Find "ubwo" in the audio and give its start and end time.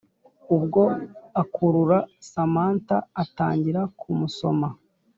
0.55-0.81